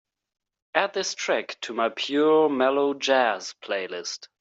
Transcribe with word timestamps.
add 0.73 0.95
this 0.95 1.13
track 1.13 1.59
to 1.61 1.75
my 1.75 1.87
Pure 1.89 2.49
Mellow 2.49 2.95
Jazz 2.95 3.53
playlist 3.61 4.29